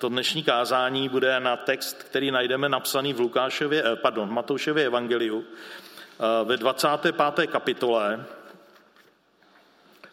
[0.00, 5.44] to dnešní kázání bude na text, který najdeme napsaný v Lukášově, eh, pardon, Matoušově evangeliu
[5.44, 7.46] eh, ve 25.
[7.46, 8.26] kapitole.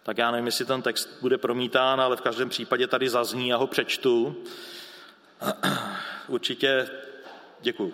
[0.03, 3.57] Tak já nevím, jestli ten text bude promítán, ale v každém případě tady zazní, já
[3.57, 4.43] ho přečtu.
[6.27, 6.89] Určitě
[7.61, 7.93] děkuju.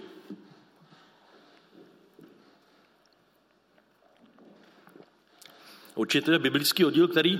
[5.96, 7.40] Určitě biblický oddíl, který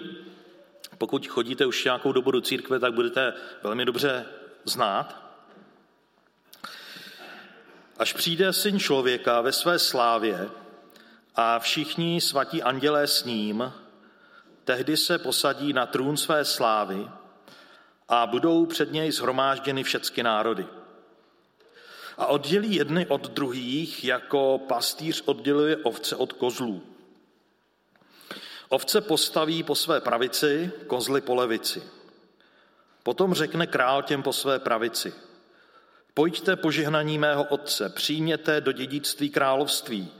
[0.98, 3.34] pokud chodíte už nějakou dobu do církve, tak budete
[3.64, 4.26] velmi dobře
[4.66, 5.24] znát.
[7.98, 10.50] Až přijde syn člověka ve své slávě
[11.36, 13.74] a všichni svatí andělé s ním,
[14.64, 17.10] tehdy se posadí na trůn své slávy
[18.10, 20.68] a budou před něj zhromážděny všechny národy.
[22.18, 26.84] A oddělí jedny od druhých, jako pastýř odděluje ovce od kozlů.
[28.70, 31.84] Ovce postaví po své pravici, kozly po levici.
[33.04, 35.14] Potom řekne král těm po své pravici.
[36.14, 40.12] Pojďte požehnaní mého otce, přijměte do dědictví království,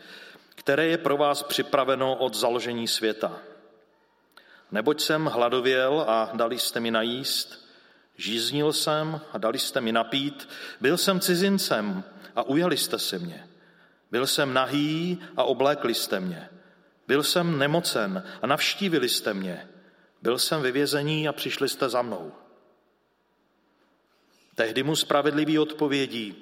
[0.56, 3.40] které je pro vás připraveno od založení světa.
[4.72, 7.70] Neboť jsem hladověl a dali jste mi najíst,
[8.18, 10.50] žíznil jsem a dali jste mi napít,
[10.82, 12.04] byl jsem cizincem
[12.36, 13.48] a ujali jste si mě.
[14.12, 16.50] Byl jsem nahý a oblékli jste mě.
[17.08, 19.68] Byl jsem nemocen a navštívili jste mě.
[20.22, 22.32] Byl jsem ve vězení a přišli jste za mnou.
[24.56, 26.36] Tehdy mu spravedlivý odpovědí,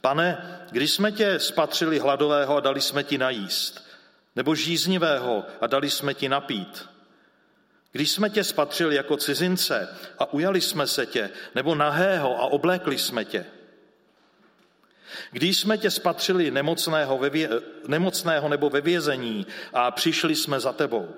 [0.00, 3.86] pane, když jsme tě spatřili hladového a dali jsme ti najíst,
[4.36, 6.88] nebo žíznivého a dali jsme ti napít,
[7.92, 12.98] když jsme tě spatřili jako cizince a ujali jsme se tě, nebo nahého a oblékli
[12.98, 13.46] jsme tě,
[15.30, 17.48] když jsme tě spatřili nemocného, ve vě,
[17.86, 21.14] nemocného nebo ve vězení a přišli jsme za tebou.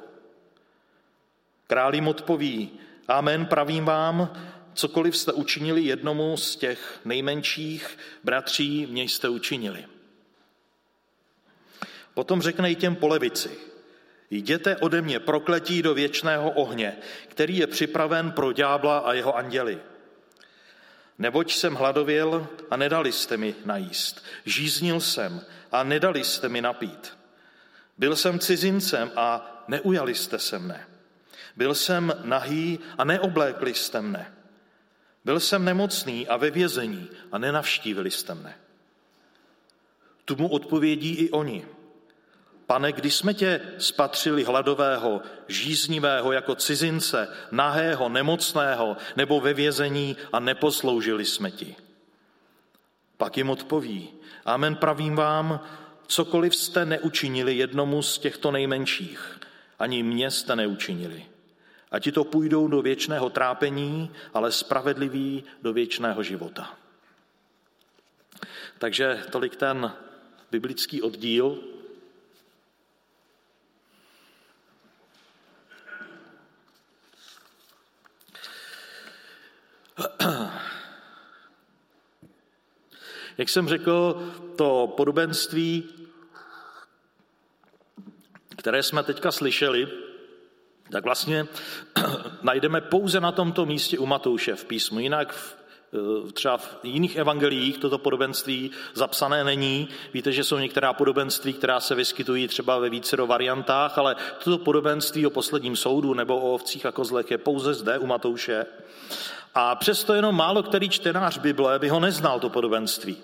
[1.67, 2.71] Král jim odpoví,
[3.09, 4.33] amen, pravím vám,
[4.79, 9.85] cokoliv jste učinili jednomu z těch nejmenších bratří, mě jste učinili.
[12.15, 13.51] Potom řekne i těm polevici,
[14.31, 16.97] jděte ode mě prokletí do věčného ohně,
[17.29, 19.79] který je připraven pro ďábla a jeho anděli.
[21.19, 24.25] Neboť jsem hladověl a nedali jste mi najíst.
[24.45, 25.41] Žíznil jsem
[25.73, 27.19] a nedali jste mi napít.
[27.99, 30.87] Byl jsem cizincem a neujali jste se mne.
[31.57, 34.38] Byl jsem nahý a neoblékli jste mne.
[35.29, 38.55] Byl jsem nemocný a ve vězení a nenavštívili jste mne.
[40.25, 41.67] Tu mu odpovědí i oni.
[42.67, 50.41] Pane, když jsme tě spatřili hladového, žíznivého jako cizince, nahého, nemocného nebo ve vězení a
[50.41, 51.77] neposloužili jsme ti.
[53.17, 54.09] Pak jim odpoví,
[54.45, 55.61] amen pravím vám,
[56.07, 59.41] cokoliv jste neučinili jednomu z těchto nejmenších,
[59.79, 61.27] ani mě jste neučinili.
[61.91, 66.75] A ti to půjdou do věčného trápení, ale spravedliví do věčného života.
[68.79, 69.93] Takže tolik ten
[70.51, 71.59] biblický oddíl,
[83.39, 85.89] Jak jsem řekl, to podobenství,
[88.57, 90.08] které jsme teďka slyšeli,
[90.91, 91.47] tak vlastně
[92.43, 95.01] najdeme pouze na tomto místě u Matouše v písmu.
[95.01, 95.57] Jinak v,
[96.29, 99.89] eh, třeba v jiných evangeliích toto podobenství zapsané není.
[100.15, 105.27] Víte, že jsou některá podobenství, která se vyskytují třeba ve více variantách, ale toto podobenství
[105.27, 108.67] o posledním soudu nebo o ovcích a kozlech je pouze zde u Matouše.
[109.55, 113.17] A přesto jenom málo který čtenář Bible by ho neznal, to podobenství.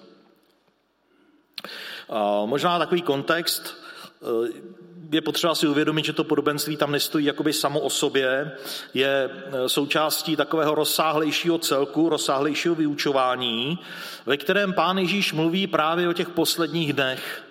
[2.46, 3.83] Možná takový kontext,
[5.12, 8.52] je potřeba si uvědomit, že to podobenství tam nestojí jakoby samo o sobě,
[8.94, 13.78] je eh, součástí takového rozsáhlejšího celku, rozsáhlejšího vyučování,
[14.26, 17.43] ve kterém pán Ježíš mluví právě o těch posledních dnech.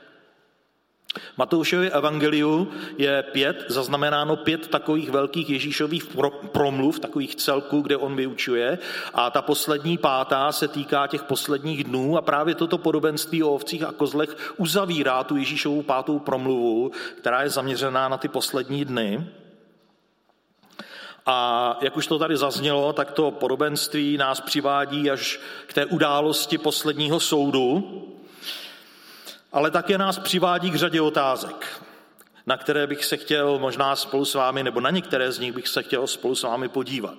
[1.37, 6.05] Matoušově evangeliu je pět, zaznamenáno pět takových velkých Ježíšových
[6.51, 8.79] promluv, takových celků, kde on vyučuje.
[9.13, 13.83] A ta poslední pátá se týká těch posledních dnů a právě toto podobenství o ovcích
[13.83, 19.27] a kozlech uzavírá tu Ježíšovou pátou promluvu, která je zaměřená na ty poslední dny.
[21.25, 26.57] A jak už to tady zaznělo, tak to podobenství nás přivádí až k té události
[26.57, 27.83] posledního soudu,
[29.53, 31.81] ale také nás přivádí k řadě otázek,
[32.45, 35.67] na které bych se chtěl možná spolu s vámi, nebo na některé z nich bych
[35.67, 37.15] se chtěl spolu s vámi podívat.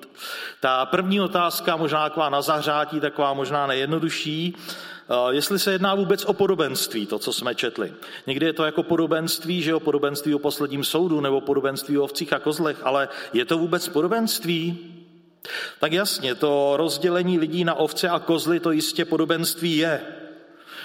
[0.60, 6.24] Ta první otázka, možná taková na zahřátí, taková možná nejjednodušší, eh, jestli se jedná vůbec
[6.24, 7.92] o podobenství, to, co jsme četli.
[8.26, 12.32] Někdy je to jako podobenství, že o podobenství o posledním soudu nebo podobenství o ovcích
[12.32, 14.90] a kozlech, ale je to vůbec podobenství?
[15.80, 20.00] Tak jasně, to rozdělení lidí na ovce a kozly to jistě podobenství je.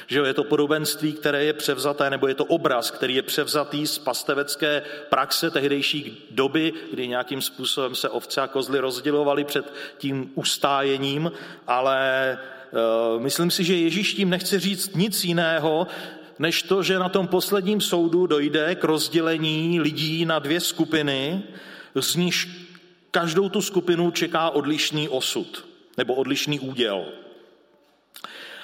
[0.09, 3.97] Že je to podobenství, které je převzaté, nebo je to obraz, který je převzatý z
[3.97, 11.31] pastevecké praxe tehdejší doby, kdy nějakým způsobem se ovce a kozly rozdělovaly před tím ustájením,
[11.67, 12.37] ale
[12.71, 15.87] uh, myslím si, že Ježíš tím nechce říct nic jiného,
[16.39, 21.43] než to, že na tom posledním soudu dojde k rozdělení lidí na dvě skupiny,
[21.95, 22.49] z níž
[23.11, 25.65] každou tu skupinu čeká odlišný osud
[25.97, 27.05] nebo odlišný úděl.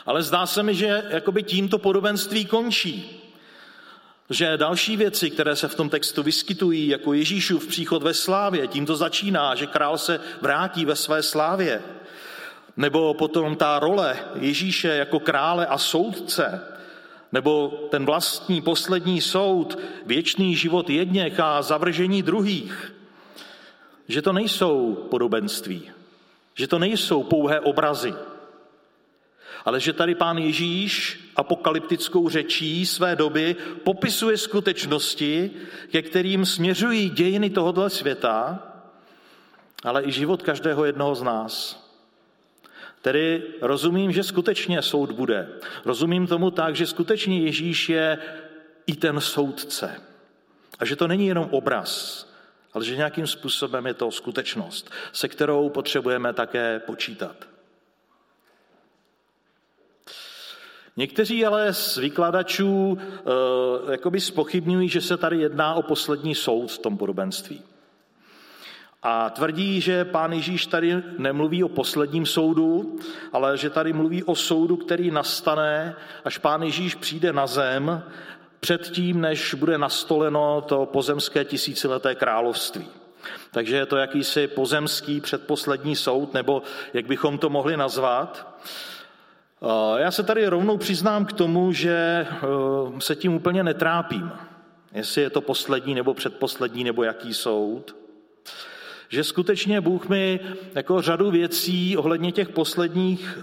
[0.05, 3.21] Ale zdá se mi, že jakoby tímto podobenství končí.
[4.29, 8.85] Že další věci, které se v tom textu vyskytují, jako Ježíšův příchod ve slávě, tím
[8.85, 11.81] to začíná, že král se vrátí ve své slávě.
[12.77, 16.61] Nebo potom ta role Ježíše jako krále a soudce,
[17.31, 22.93] nebo ten vlastní poslední soud, věčný život jedněch a zavržení druhých.
[24.07, 25.91] Že to nejsou podobenství,
[26.55, 28.13] že to nejsou pouhé obrazy,
[29.65, 35.51] ale že tady pán Ježíš apokalyptickou řečí své doby popisuje skutečnosti,
[35.91, 38.63] ke kterým směřují dějiny tohoto světa,
[39.83, 41.85] ale i život každého jednoho z nás.
[43.01, 45.49] Tedy rozumím, že skutečně soud bude.
[45.85, 48.17] Rozumím tomu tak, že skutečně Ježíš je
[48.87, 50.01] i ten soudce.
[50.79, 52.25] A že to není jenom obraz,
[52.73, 57.54] ale že nějakým způsobem je to skutečnost, se kterou potřebujeme také počítat.
[60.97, 66.77] Někteří ale z vykladačů e, jakoby spochybňují, že se tady jedná o poslední soud v
[66.77, 67.61] tom podobenství.
[69.03, 72.99] A tvrdí, že pán Ježíš tady nemluví o posledním soudu,
[73.33, 75.95] ale že tady mluví o soudu, který nastane,
[76.25, 78.03] až pán Ježíš přijde na zem,
[78.59, 82.87] předtím, než bude nastoleno to pozemské tisícileté království.
[83.51, 86.61] Takže je to jakýsi pozemský předposlední soud, nebo
[86.93, 88.59] jak bychom to mohli nazvat.
[89.97, 92.35] Já se tady rovnou přiznám k tomu, že eh,
[92.99, 94.31] se tím úplně netrápím,
[94.93, 97.95] jestli je to poslední nebo předposlední nebo jaký soud.
[99.09, 100.39] Že skutečně Bůh mi
[100.75, 103.39] jako řadu věcí ohledně těch posledních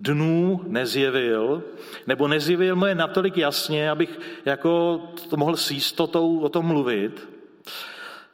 [0.00, 1.62] dnů nezjevil,
[2.06, 7.28] nebo nezjevil mu je natolik jasně, abych jako to mohl s jistotou o tom mluvit.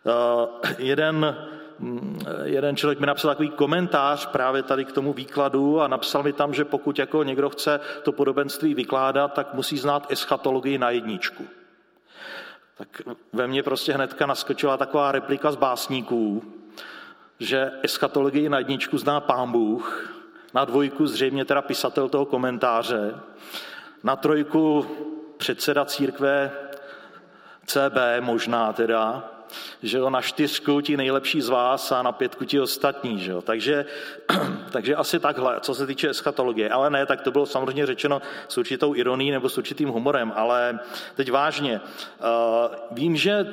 [0.04, 1.36] Uh, jeden
[2.44, 6.54] jeden člověk mi napsal takový komentář právě tady k tomu výkladu a napsal mi tam,
[6.54, 11.44] že pokud jako někdo chce to podobenství vykládat, tak musí znát eschatologii na jedničku.
[12.76, 16.42] Tak ve mně prostě hnedka naskočila taková replika z básníků,
[17.40, 20.14] že eschatologii na jedničku zná pán Bůh,
[20.54, 23.14] na dvojku zřejmě teda pisatel toho komentáře,
[24.04, 24.86] na trojku
[25.36, 26.52] předseda církve
[27.66, 29.30] CB možná teda,
[29.82, 33.42] že jo, na čtyřku ti nejlepší z vás a na pětku ti ostatní, že jo.
[33.42, 33.86] Takže,
[34.72, 36.70] takže asi takhle, co se týče eschatologie.
[36.70, 40.78] Ale ne, tak to bylo samozřejmě řečeno s určitou ironií nebo s určitým humorem, ale
[41.14, 41.80] teď vážně.
[41.80, 43.46] Uh, vím, že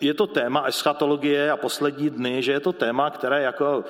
[0.00, 3.84] je to téma eschatologie a poslední dny, že je to téma, které jako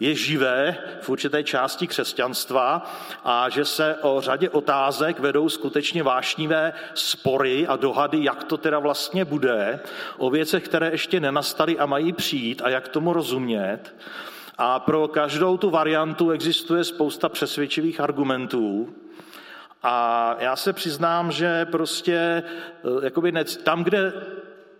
[0.00, 2.90] je živé v určité části křesťanstva
[3.24, 8.78] a že se o řadě otázek vedou skutečně vášnivé spory a dohady, jak to teda
[8.78, 9.80] vlastně bude,
[10.16, 13.94] o věcech, které ještě nenastaly a mají přijít a jak tomu rozumět.
[14.58, 18.94] A pro každou tu variantu existuje spousta přesvědčivých argumentů.
[19.82, 24.12] A já se přiznám, že prostě eh, jakoby tam, kde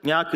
[0.03, 0.35] nějak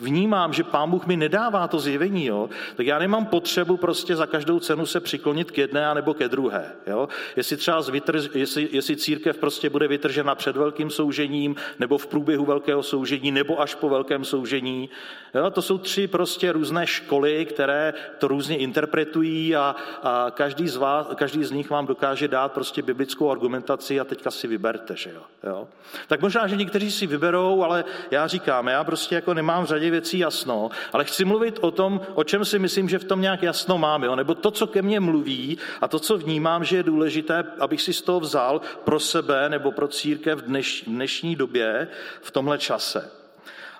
[0.00, 4.26] vnímám, že pán Bůh mi nedává to zjevení, jo, tak já nemám potřebu prostě za
[4.26, 6.72] každou cenu se přiklonit k jedné nebo ke druhé.
[6.86, 7.08] Jo.
[7.36, 12.44] Jestli třeba vytrž, jestli, jestli církev prostě bude vytržena před velkým soužením, nebo v průběhu
[12.44, 14.90] velkého soužení, nebo až po velkém soužení.
[15.34, 20.76] Jo, to jsou tři prostě různé školy, které to různě interpretují a, a každý, z
[20.76, 24.96] vás, každý z nich vám dokáže dát prostě biblickou argumentaci a teďka si vyberte.
[24.96, 25.22] Že jo.
[25.44, 25.68] Jo.
[26.06, 29.90] Tak možná, že někteří si vyberou, ale já říkám, já prostě jako nemám v řadě
[29.90, 33.42] věcí jasno, ale chci mluvit o tom, o čem si myslím, že v tom nějak
[33.42, 34.16] jasno mám, jo?
[34.16, 37.92] nebo to, co ke mně mluví a to, co vnímám, že je důležité, abych si
[37.92, 41.88] z toho vzal pro sebe nebo pro církev v dneš, dnešní době,
[42.20, 43.10] v tomhle čase.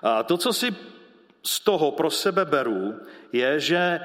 [0.03, 0.75] A to, co si
[1.43, 2.95] z toho pro sebe beru,
[3.31, 4.01] je, že e,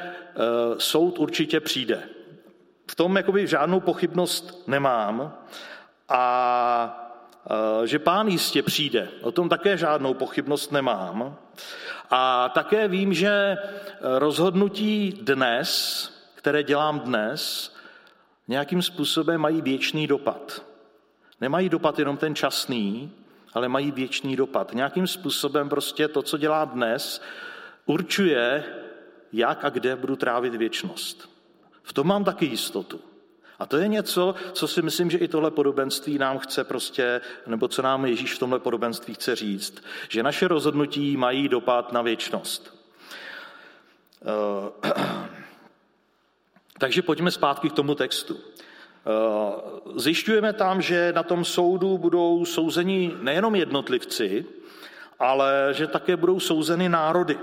[0.79, 2.03] soud určitě přijde.
[2.91, 5.39] V tom jakoby žádnou pochybnost nemám
[6.09, 7.04] a
[7.85, 9.09] že pán jistě přijde.
[9.21, 11.37] O tom také žádnou pochybnost nemám.
[12.11, 13.57] A také vím, že
[14.01, 17.75] rozhodnutí dnes, které dělám dnes,
[18.49, 20.65] nějakým způsobem mají věčný dopad.
[21.41, 23.13] Nemají dopad jenom ten časný,
[23.55, 24.75] ale mají věčný dopad.
[24.75, 27.23] Nějakým způsobem prostě to, co dělám dnes,
[27.87, 28.65] určuje,
[29.33, 31.31] jak a kde budu trávit věčnost.
[31.83, 33.01] V tom mám taky jistotu.
[33.59, 37.69] A to je něco, co si myslím, že i tohle podobenství nám chce prostě, nebo
[37.69, 42.75] co nám Ježíš v tomhle podobenství chce říct, že naše rozhodnutí mají dopad na věčnost.
[44.25, 44.93] Eh,
[46.79, 48.37] takže pojďme zpátky k tomu textu.
[48.37, 54.45] Eh, zjišťujeme tam, že na tom soudu budou souzeni nejenom jednotlivci,
[55.19, 57.39] ale že také budou souzeny národy.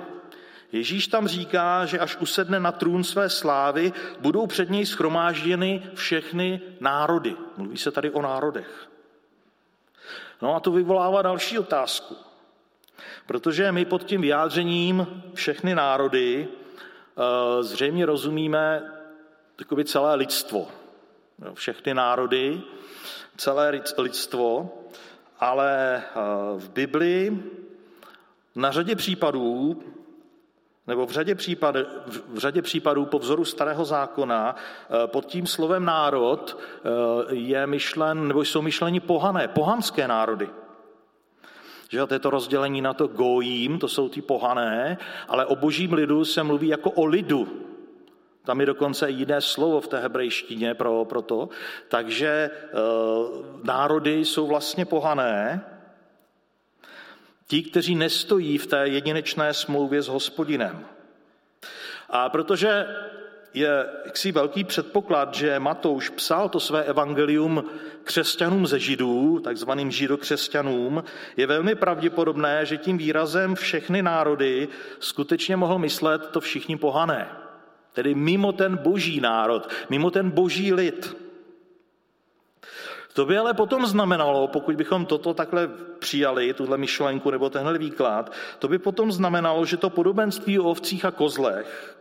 [0.71, 6.61] Ježíš tam říká, že až usedne na trůn své slávy, budou před něj schromážděny všechny
[6.79, 7.35] národy.
[7.57, 8.89] Mluví se tady o národech.
[10.41, 12.15] No a to vyvolává další otázku.
[13.25, 18.91] Protože my pod tím vyjádřením všechny národy eh, zřejmě rozumíme
[19.55, 20.67] takový celé lidstvo.
[21.53, 22.61] Všechny národy,
[23.37, 24.77] celé lidstvo,
[25.39, 26.11] ale eh,
[26.57, 27.43] v Biblii
[28.55, 29.83] na řadě případů
[30.91, 31.75] nebo v řadě, případ,
[32.27, 38.27] v řadě případů po vzoru starého zákona eh, pod tím slovem národ eh, je myšlen,
[38.27, 40.49] nebo jsou myšleni pohané, pohanské národy.
[41.89, 45.93] Že to je to rozdělení na to gojím, to jsou ty pohané, ale o božím
[45.93, 47.47] lidu se mluví jako o lidu.
[48.43, 51.49] Tam je dokonce jiné slovo v té hebrejštině pro, pro to.
[51.87, 52.49] Takže e,
[53.63, 55.61] národy jsou vlastně pohané,
[57.51, 60.85] Ti, kteří nestojí v té jedinečné smlouvě s hospodinem.
[62.09, 62.85] A protože
[63.53, 67.63] je jaksi velký předpoklad, že Matouš psal to své evangelium
[68.03, 71.03] křesťanům ze židů, takzvaným židokřesťanům,
[71.37, 74.67] je velmi pravděpodobné, že tím výrazem všechny národy
[74.99, 77.27] skutečně mohl myslet to všichni pohané.
[77.93, 81.15] Tedy mimo ten boží národ, mimo ten boží lid.
[83.13, 88.31] To by ale potom znamenalo, pokud bychom toto takhle přijali, tuhle myšlenku nebo tenhle výklad,
[88.59, 91.97] to by potom znamenalo, že to podobenství o ovcích a kozlech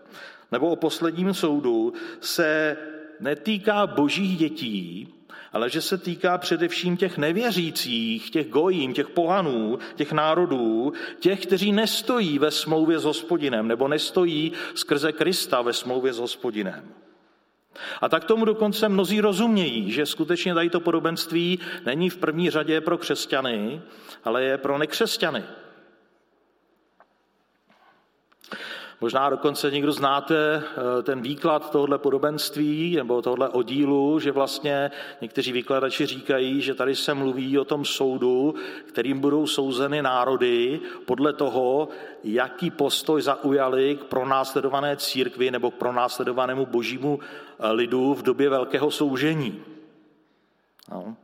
[0.52, 2.76] nebo o posledním soudu se
[3.20, 5.08] netýká božích dětí,
[5.52, 11.72] ale že se týká především těch nevěřících, těch gojím, těch pohanů, těch národů, těch, kteří
[11.72, 16.84] nestojí ve smlouvě s hospodinem nebo nestojí skrze Krista ve smlouvě s hospodinem.
[18.00, 22.80] A tak tomu dokonce mnozí rozumějí, že skutečně tady to podobenství není v první řadě
[22.80, 23.80] pro křesťany,
[24.24, 25.44] ale je pro nekřesťany.
[29.00, 34.90] Možná dokonce někdo znáte eh, ten výklad tohohle podobenství nebo tohle oddílu, že vlastně
[35.20, 38.54] někteří výkladači říkají, že tady se mluví o tom soudu,
[38.86, 41.88] kterým budou souzeny národy podle toho,
[42.24, 48.90] jaký postoj zaujali k pronásledované církvi nebo k pronásledovanému božímu eh, lidu v době velkého
[48.90, 49.62] soužení.
[50.90, 51.16] No.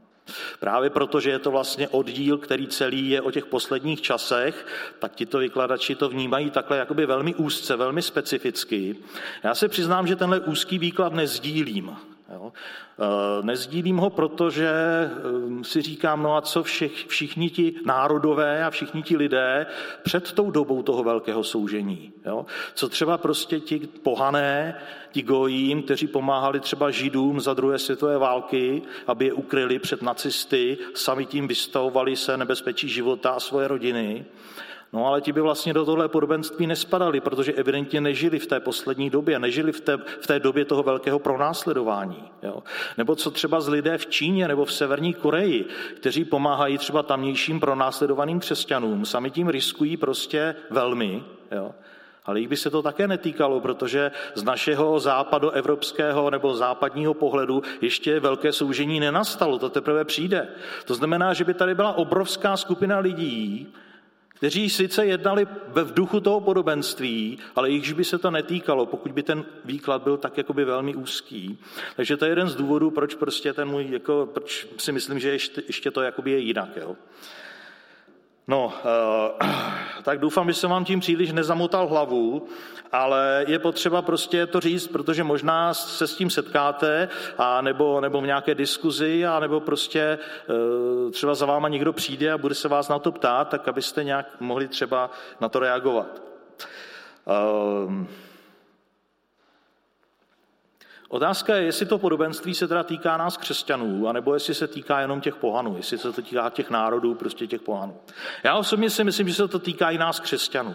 [0.61, 4.67] Právě proto, že je to vlastně oddíl, který celý je o těch posledních časech,
[4.99, 8.97] tak tito vykladači to vnímají takhle jakoby velmi úzce, velmi specificky.
[9.43, 11.97] Já se přiznám, že tenhle úzký výklad nezdílím.
[12.35, 12.53] Jo.
[12.99, 18.71] Eh, nezdílím ho, protože eh, si říkám, no a co všich, všichni ti národové a
[18.71, 19.67] všichni ti lidé
[20.03, 22.13] před tou dobou toho velkého soužení.
[22.25, 22.47] Jo.
[22.75, 24.81] Co třeba prostě ti pohané,
[25.13, 30.79] ti gojím, kteří pomáhali třeba židům za druhé světové války, aby je ukryli před nacisty,
[30.95, 34.25] sami tím vystavovali se nebezpečí života a svoje rodiny.
[34.93, 39.11] No ale ti by vlastně do tohle podobenství nespadali, protože evidentně nežili v té poslední
[39.11, 42.25] době, nežili v té, v té době toho velkého pronásledování.
[42.43, 42.63] Jo.
[42.99, 45.65] Nebo co třeba z lidé v Číně nebo v Severní Koreji,
[45.97, 51.25] kteří pomáhají třeba tamnějším pronásledovaným křesťanům, sami tím riskují prostě velmi.
[51.53, 51.75] Jo.
[52.25, 58.21] Ale jich by se to také netýkalo, protože z našeho západoevropského nebo západního pohledu ještě
[58.21, 60.49] velké soužení nenastalo, to teprve přijde.
[60.85, 63.73] To znamená, že by tady byla obrovská skupina lidí,
[64.37, 69.23] kteří sice jednali ve duchu toho podobenství, ale jichž by se to netýkalo, pokud by
[69.23, 71.59] ten výklad byl tak jakoby velmi úzký.
[71.97, 75.31] Takže to je jeden z důvodů, proč prostě ten můj, jako, proč si myslím, že
[75.31, 76.77] ještě, ještě to jakoby je jinak.
[76.77, 76.97] Jo.
[78.49, 82.47] No, eh, tak doufám, že jsem vám tím příliš nezamotal hlavu,
[82.93, 88.21] ale je potřeba prostě to říct, protože možná se s tím setkáte, a nebo, nebo
[88.21, 92.69] v nějaké diskuzi, a nebo prostě eh, třeba za váma někdo přijde a bude se
[92.69, 95.11] vás na to ptát, tak abyste nějak mohli třeba
[95.41, 96.23] na to reagovat.
[97.87, 98.09] Um,
[101.09, 105.21] Otázka je, jestli to podobenství se teda týká nás křesťanů, anebo jestli se týká jenom
[105.21, 108.01] těch pohanů, jestli se to týká těch národů, prostě těch pohanů.
[108.43, 110.75] Já osobně si myslím, že se to týká i nás křesťanů.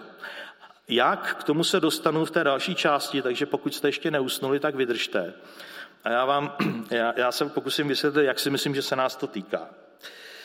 [0.87, 1.35] Jak?
[1.39, 5.33] K tomu se dostanu v té další části, takže pokud jste ještě neusnuli, tak vydržte.
[6.03, 6.55] A já vám,
[6.89, 9.69] já, já se pokusím vysvětlit, jak si myslím, že se nás to týká.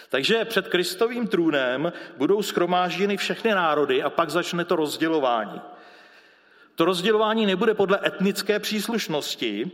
[0.09, 5.61] Takže před Kristovým trůnem budou schromážděny všechny národy a pak začne to rozdělování.
[6.77, 9.71] To rozdělování nebude podle etnické příslušnosti,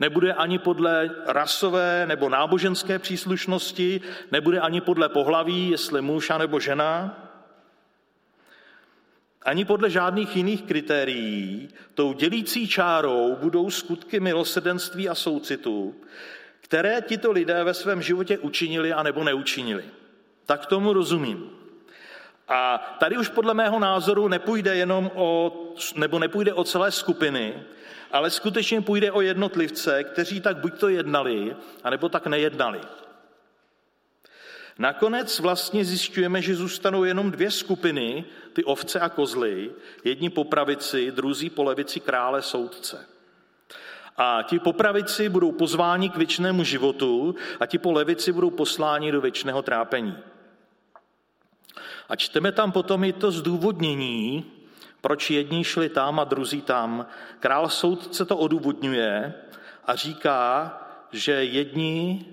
[0.00, 4.00] Nebude ani podle rasové nebo náboženské příslušnosti,
[4.32, 7.20] nebude ani podle pohlaví, jestli muž nebo žena,
[9.42, 11.68] ani podle žádných jiných kritérií.
[11.94, 15.94] Tou dělící čárou budou skutky milosrdenství a soucitu,
[16.60, 19.84] které tito lidé ve svém životě učinili a nebo neučinili.
[20.46, 21.50] Tak tomu rozumím.
[22.48, 25.52] A tady už podle mého názoru nepůjde jenom o,
[25.96, 27.62] nebo nepůjde o celé skupiny,
[28.12, 32.80] ale skutečně půjde o jednotlivce, kteří tak buď to jednali, anebo tak nejednali.
[34.78, 39.70] Nakonec vlastně zjišťujeme, že zůstanou jenom dvě skupiny, ty ovce a kozly,
[40.04, 43.06] jedni po pravici, druzí po levici krále soudce.
[44.16, 49.12] A ti po pravici budou pozváni k věčnému životu a ti po levici budou posláni
[49.12, 50.16] do věčného trápení.
[52.08, 54.44] A čteme tam potom i to zdůvodnění,
[55.00, 57.06] proč jedni šli tam a druzí tam.
[57.40, 59.34] Král soudce to odůvodňuje
[59.84, 60.72] a říká,
[61.12, 62.26] že jedni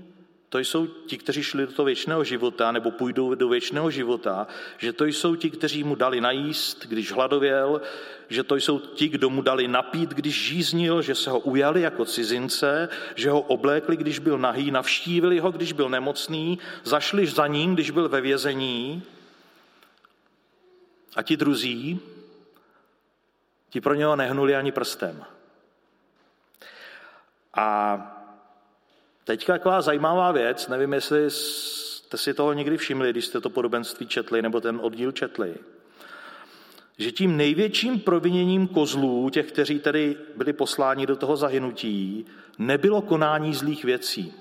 [0.49, 4.47] to jsou ti, kteří šli do toho věčného života nebo půjdou do věčného života,
[4.77, 7.81] že to jsou ti, kteří mu dali najíst, když hladověl,
[8.29, 12.05] že to jsou ti, kdo mu dali napít, když žíznil, že se ho ujali jako
[12.05, 17.73] cizince, že ho oblékli, když byl nahý, navštívili ho, když byl nemocný, zašli za ním,
[17.73, 19.03] když byl ve vězení.
[21.15, 21.99] A ti druzí,
[23.69, 25.25] ti pro něho nehnuli ani prstem.
[27.53, 27.97] A
[29.23, 34.07] Teďka taková zajímavá věc, nevím, jestli jste si toho někdy všimli, když jste to podobenství
[34.07, 35.55] četli, nebo ten oddíl četli,
[36.97, 42.25] že tím největším proviněním kozlů, těch, kteří tedy byli posláni do toho zahynutí,
[42.57, 44.33] nebylo konání zlých věcí.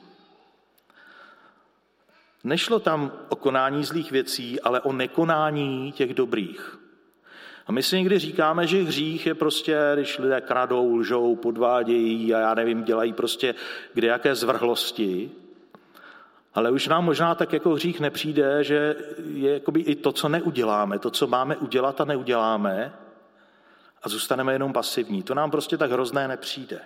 [2.45, 6.81] Nešlo tam o konání zlých věcí, ale o nekonání těch dobrých.
[7.67, 12.39] A my si někdy říkáme, že hřích je prostě, když lidé kradou, lžou, podvádějí a
[12.39, 13.55] já nevím, dělají prostě
[13.95, 15.31] kde jaké zvrhlosti.
[16.55, 18.97] Ale už nám možná tak jako hřích nepřijde, že
[19.35, 22.93] je jakoby i to, co neuděláme, to, co máme udělat a neuděláme
[24.03, 25.23] a zůstaneme jenom pasivní.
[25.23, 26.81] To nám prostě tak hrozné nepřijde.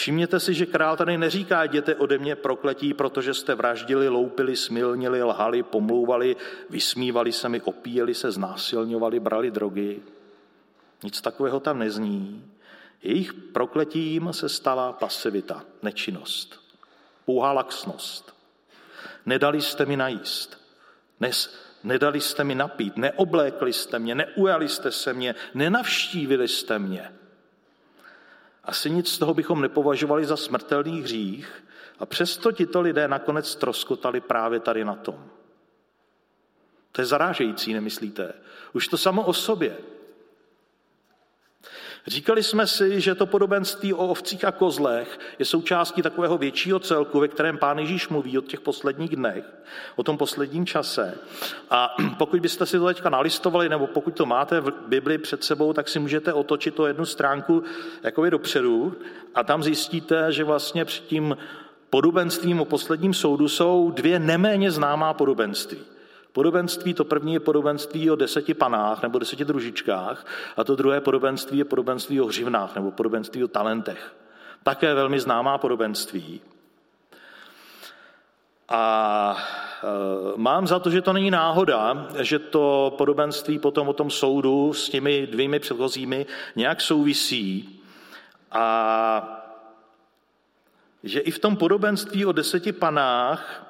[0.00, 5.22] Všimněte si, že král tady neříká, jděte ode mě prokletí, protože jste vraždili, loupili, smilnili,
[5.22, 6.36] lhali, pomlouvali,
[6.70, 10.00] vysmívali se mi, opíjeli se, znásilňovali, brali drogy.
[11.02, 12.44] Nic takového tam nezní.
[13.02, 16.60] Jejich prokletím se stala pasivita, nečinnost,
[17.24, 18.34] pouhá laxnost.
[19.26, 20.60] Nedali jste mi najíst,
[21.20, 27.19] Nes, nedali jste mi napít, neoblékli jste mě, neujali jste se mě, nenavštívili jste mě.
[28.64, 31.64] Asi nic z toho bychom nepovažovali za smrtelný hřích
[31.98, 35.24] a přesto tito lidé nakonec troskotali právě tady na tom.
[36.92, 38.32] To je zarážející, nemyslíte?
[38.72, 39.76] Už to samo o sobě.
[42.06, 47.20] Říkali jsme si, že to podobenství o ovcích a kozlech je součástí takového většího celku,
[47.20, 49.44] ve kterém pán Ježíš mluví o těch posledních dnech,
[49.96, 51.18] o tom posledním čase.
[51.70, 55.72] A pokud byste si to teďka nalistovali, nebo pokud to máte v Bibli před sebou,
[55.72, 57.62] tak si můžete otočit to jednu stránku
[58.02, 58.96] jakoby dopředu
[59.34, 61.36] a tam zjistíte, že vlastně před tím
[61.90, 65.78] podobenstvím o posledním soudu jsou dvě neméně známá podobenství.
[66.32, 71.58] Podobenství, to první je podobenství o deseti panách nebo deseti družičkách a to druhé podobenství
[71.58, 74.14] je podobenství o hřivnách nebo podobenství o talentech.
[74.62, 76.40] Také velmi známá podobenství.
[78.68, 79.86] A e,
[80.36, 84.88] mám za to, že to není náhoda, že to podobenství potom o tom soudu s
[84.88, 87.80] těmi dvěmi předchozími nějak souvisí
[88.52, 89.36] a
[91.02, 93.69] že i v tom podobenství o deseti panách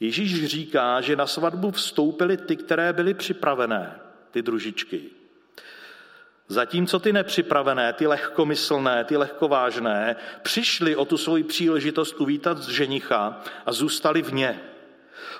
[0.00, 5.02] Ježíš říká, že na svatbu vstoupily ty, které byly připravené, ty družičky.
[6.48, 13.42] Zatímco ty nepřipravené, ty lehkomyslné, ty lehkovážné, přišli o tu svoji příležitost uvítat z ženicha
[13.66, 14.60] a zůstali v ně.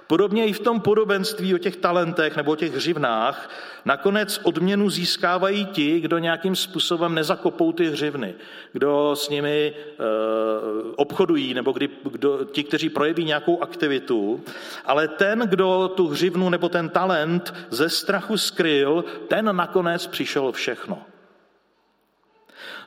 [0.07, 3.51] Podobně i v tom podobenství o těch talentech nebo o těch hřivnách
[3.85, 8.35] nakonec odměnu získávají ti, kdo nějakým způsobem nezakopou ty hřivny,
[8.73, 10.05] kdo s nimi e,
[10.97, 14.45] obchodují nebo kdy, kdo, ti, kteří projeví nějakou aktivitu,
[14.85, 21.03] ale ten, kdo tu hřivnu nebo ten talent ze strachu skryl, ten nakonec přišel všechno.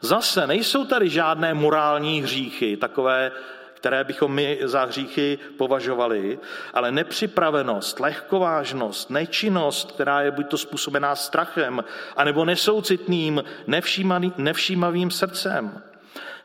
[0.01, 3.31] Zase nejsou tady žádné morální hříchy, takové
[3.79, 6.39] které bychom my za hříchy považovali,
[6.73, 11.83] ale nepřipravenost, lehkovážnost, nečinnost, která je buď to způsobená strachem,
[12.15, 13.43] anebo nesoucitným,
[14.37, 15.81] nevšímavým srdcem,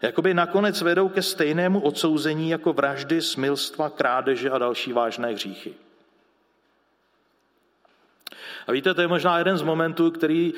[0.02, 5.74] jakoby nakonec vedou ke stejnému odsouzení jako vraždy, smilstva, krádeže a další vážné hříchy.
[8.66, 10.54] A víte, to je možná jeden z momentů, který,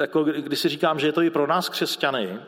[0.00, 2.40] jako, kdy si říkám, že je to i pro nás křesťany,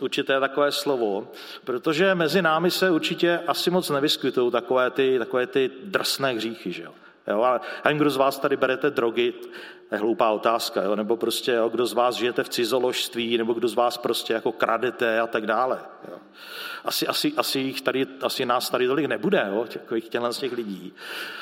[0.00, 1.28] určité takové slovo,
[1.64, 6.72] protože mezi námi se určitě asi moc nevyskytují takové ty, takové ty drsné hříchy.
[6.72, 6.92] Že jo?
[7.28, 9.32] Jo, ale ani kdo z vás tady berete drogy,
[9.88, 10.96] to je hloupá otázka, jo?
[10.96, 14.52] nebo prostě jo, kdo z vás žijete v cizoložství, nebo kdo z vás prostě jako
[14.52, 15.78] kradete a tak dále.
[16.10, 16.18] Jo?
[16.84, 19.66] Asi, asi, asi, jich tady, asi nás tady tolik nebude, jo?
[19.66, 20.92] těchto z těch lidí.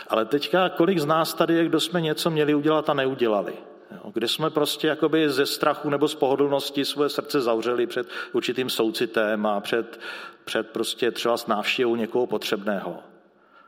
[0.08, 3.54] Ale teďka, kolik z nás tady kdo jsme něco měli udělat a neudělali?
[3.90, 4.10] Jo?
[4.14, 9.46] Kde jsme prostě jakoby ze strachu nebo z pohodlnosti svoje srdce zavřeli před určitým soucitem
[9.46, 10.00] a před,
[10.44, 13.02] před prostě třeba s návštěvou někoho potřebného.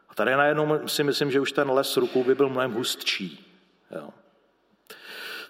[0.08, 3.44] A tady najednou si myslím, že už ten les rukou by byl mnohem hustší.
[3.90, 4.08] Jo?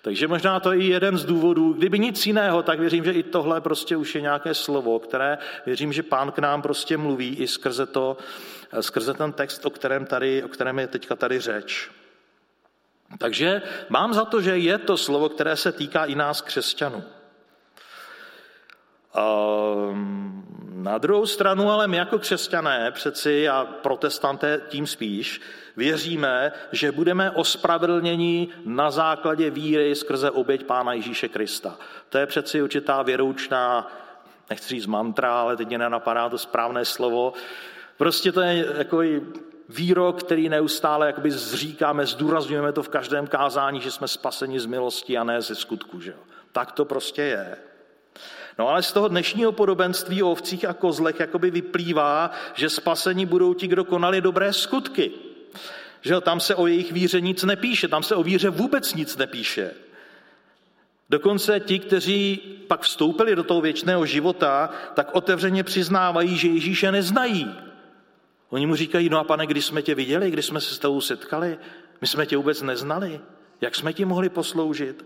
[0.02, 1.72] Takže možná to je i jeden z důvodů.
[1.72, 5.92] Kdyby nic jiného, tak věřím, že i tohle prostě už je nějaké slovo, které věřím,
[5.92, 8.16] že pán k nám prostě mluví i skrze to,
[8.80, 11.90] skrze ten text, o kterém, tady, o kterém je teďka tady řeč.
[13.18, 17.04] Takže mám za to, že je to slovo, které se týká i nás křesťanů.
[19.16, 20.48] Um,
[20.82, 25.40] na druhou stranu, ale my jako křesťané přeci a protestanté tím spíš,
[25.76, 31.76] věříme, že budeme ospravedlněni na základě víry skrze oběť Pána Ježíše Krista.
[32.08, 33.92] To je přeci určitá věroučná,
[34.50, 37.32] nechci říct mantra, ale teď mě nenapadá to správné slovo.
[37.96, 39.02] Prostě to je jako
[39.68, 45.18] výrok, který neustále jakoby zříkáme, zdůrazňujeme to v každém kázání, že jsme spaseni z milosti
[45.18, 46.00] a ne ze skutku.
[46.00, 46.16] Že jo?
[46.52, 47.56] Tak to prostě je.
[48.58, 53.54] No ale z toho dnešního podobenství o ovcích a kozlech jakoby vyplývá, že spasení budou
[53.54, 55.10] ti, kdo konali dobré skutky.
[56.00, 59.70] Že tam se o jejich víře nic nepíše, tam se o víře vůbec nic nepíše.
[61.10, 62.36] Dokonce ti, kteří
[62.68, 67.67] pak vstoupili do toho věčného života, tak otevřeně přiznávají, že Ježíše neznají.
[68.50, 71.00] Oni mu říkají, no a pane, když jsme tě viděli, když jsme se s tebou
[71.00, 71.58] setkali,
[72.00, 73.20] my jsme tě vůbec neznali,
[73.60, 75.04] jak jsme ti mohli posloužit?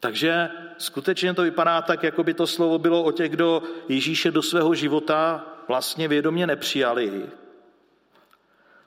[0.00, 0.48] Takže
[0.78, 4.74] skutečně to vypadá tak, jako by to slovo bylo o těch, kdo Ježíše do svého
[4.74, 7.26] života vlastně vědomě nepřijali.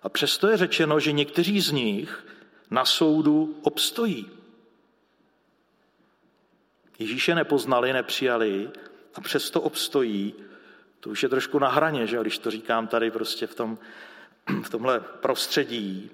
[0.04, 2.28] A přesto je řečeno, že někteří z nich
[2.72, 4.30] na soudu obstojí.
[7.00, 8.70] Ježíše nepoznali, nepřijali
[9.16, 10.34] a přesto obstojí.
[11.00, 13.78] To už je trošku na hraně, že když to říkám tady prostě v, tom,
[14.64, 16.12] v tomhle prostředí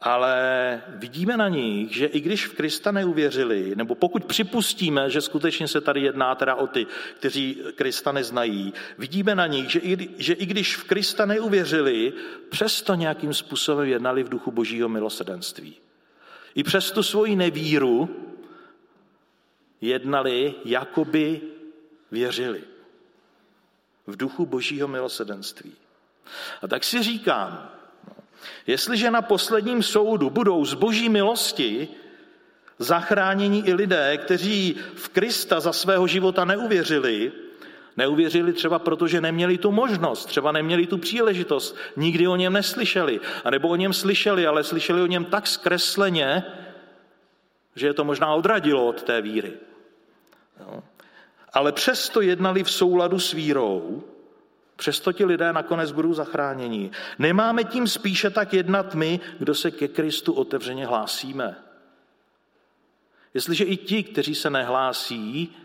[0.00, 5.68] ale vidíme na nich, že i když v Krista neuvěřili, nebo pokud připustíme, že skutečně
[5.68, 10.32] se tady jedná teda o ty, kteří Krista neznají, vidíme na nich, že i, že
[10.32, 12.12] i když v Krista neuvěřili,
[12.48, 15.76] přesto nějakým způsobem jednali v duchu božího milosedenství.
[16.54, 18.08] I přes tu svoji nevíru
[19.80, 21.40] jednali, jakoby
[22.10, 22.62] věřili.
[24.08, 25.72] V duchu božího milosedenství.
[26.62, 27.70] A tak si říkám,
[28.66, 31.88] Jestliže na posledním soudu budou z boží milosti
[32.78, 37.32] zachráněni i lidé, kteří v Krista za svého života neuvěřili,
[37.96, 43.20] neuvěřili třeba proto, že neměli tu možnost, třeba neměli tu příležitost, nikdy o něm neslyšeli,
[43.44, 46.44] anebo o něm slyšeli, ale slyšeli o něm tak zkresleně,
[47.76, 49.52] že je to možná odradilo od té víry.
[50.60, 50.82] Jo.
[51.52, 54.04] Ale přesto jednali v souladu s vírou,
[54.78, 56.90] Přesto ti lidé nakonec budou zachráněni.
[57.18, 61.56] Nemáme tím spíše tak jednat my, kdo se ke Kristu otevřeně hlásíme.
[63.34, 65.56] Jestliže i ti, kteří se nehlásí,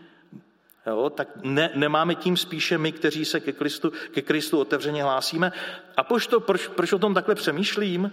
[0.87, 5.51] jo, tak ne, nemáme tím spíše my, kteří se ke Kristu, ke Kristu otevřeně hlásíme.
[5.97, 8.11] A pošto, proč, proč o tom takhle přemýšlím?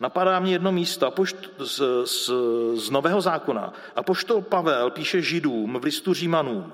[0.00, 2.30] Napadá mě jedno místo a pošt, z, z,
[2.74, 3.72] z Nového zákona.
[3.96, 6.72] A poštol Pavel píše židům v listu Římanům.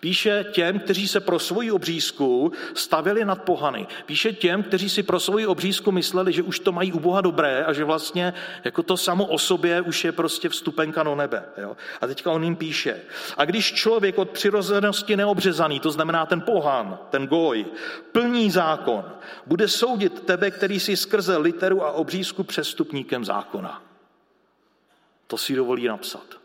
[0.00, 3.86] Píše těm, kteří se pro svoji obřízku stavili nad pohany.
[4.06, 7.64] Píše těm, kteří si pro svoji obřízku mysleli, že už to mají u Boha dobré
[7.64, 8.34] a že vlastně
[8.64, 11.44] jako to samo o sobě už je prostě vstupenka do nebe.
[11.56, 11.76] Jo?
[12.00, 13.00] A teďka on jim píše.
[13.36, 17.66] A když člověk od přirozenosti neobřezaný, to znamená ten pohan, ten goj,
[18.12, 19.04] plní zákon,
[19.46, 23.82] bude soudit tebe, který si skrze literu a obřízku přestupníkem zákona.
[25.26, 26.43] To si dovolí napsat.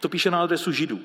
[0.00, 1.00] To píše na adresu židů.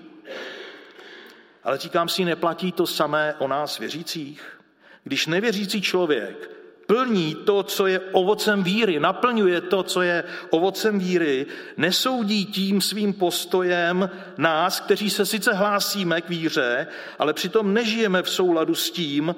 [1.63, 4.59] Ale říkám si, neplatí to samé o nás věřících?
[5.03, 6.55] Když nevěřící člověk
[6.87, 11.45] plní to, co je ovocem víry, naplňuje to, co je ovocem víry,
[11.77, 16.87] nesoudí tím svým postojem nás, kteří se sice hlásíme k víře,
[17.19, 19.35] ale přitom nežijeme v souladu s tím,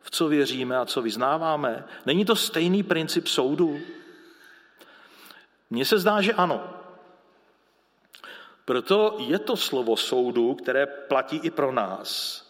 [0.00, 1.84] v co věříme a co vyznáváme.
[2.06, 3.80] Není to stejný princip soudu?
[5.70, 6.75] Mně se zdá, že ano.
[8.66, 12.42] Proto je to slovo soudu, které platí i pro nás.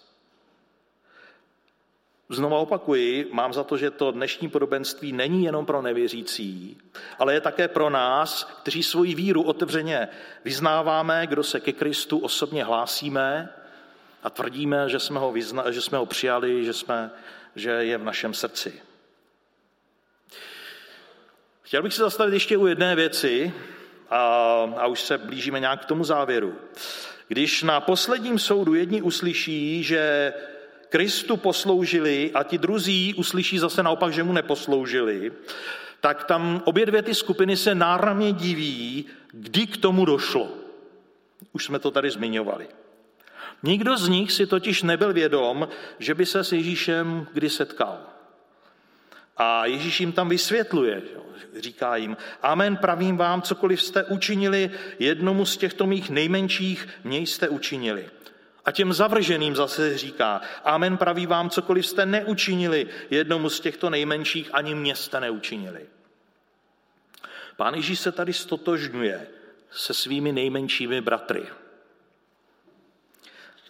[2.29, 6.79] Znovu opakuji, mám za to, že to dnešní podobenství není jenom pro nevěřící,
[7.19, 10.09] ale je také pro nás, kteří svoji víru otevřeně
[10.45, 13.49] vyznáváme, kdo se ke Kristu osobně hlásíme
[14.23, 17.11] a tvrdíme, že jsme ho, vyzna, že jsme ho přijali, že, jsme,
[17.57, 18.83] že je v našem srdci.
[21.63, 23.55] Chtěl bych se zastavit ještě u jedné věci
[24.11, 24.19] a,
[24.77, 26.55] a už se blížíme nějak k tomu závěru.
[27.29, 30.33] Když na posledním soudu jedni uslyší, že
[30.89, 35.33] Kristu posloužili a ti druzí uslyší zase naopak, že mu neposloužili,
[36.01, 40.49] tak tam obě dvě ty skupiny se náramně diví, kdy k tomu došlo.
[41.53, 42.67] Už jsme to tady zmiňovali.
[43.63, 48.16] Nikdo z nich si totiž nebyl vědom, že by se s Ježíšem kdy setkal.
[49.37, 51.03] A Ježíš jim tam vysvětluje,
[51.57, 57.49] říká jim, amen, pravím vám, cokoliv jste učinili jednomu z těchto mých nejmenších, mě jste
[57.49, 58.11] učinili.
[58.65, 64.51] A těm zavrženým zase říká, amen, praví vám, cokoliv jste neučinili jednomu z těchto nejmenších,
[64.53, 65.87] ani mě jste neučinili.
[67.57, 69.27] Pán Ježíš se tady stotožňuje
[69.71, 71.47] se svými nejmenšími bratry.